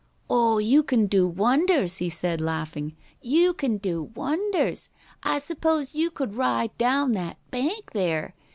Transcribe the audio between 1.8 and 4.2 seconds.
he said, laughing. "You can do